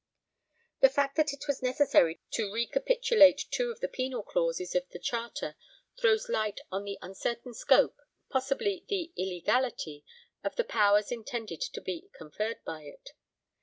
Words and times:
'The 0.81 0.89
fact 0.89 1.15
that 1.17 1.31
it 1.31 1.47
was 1.47 1.61
necessary 1.61 2.21
to 2.31 2.51
recapitulate 2.51 3.43
two 3.51 3.69
of 3.69 3.81
the 3.81 3.87
penal 3.87 4.23
clauses 4.23 4.73
of 4.73 4.89
the 4.89 4.97
charter 4.97 5.55
throws 5.95 6.27
light 6.27 6.59
on 6.71 6.85
the 6.85 6.97
uncertain 7.03 7.53
scope 7.53 8.01
possibly 8.27 8.83
the 8.89 9.13
illegality 9.15 10.03
of 10.43 10.55
the 10.55 10.63
powers 10.63 11.11
intended 11.11 11.61
to 11.61 11.81
be 11.81 12.09
conferred 12.17 12.63
by 12.65 12.81
it. 12.81 13.11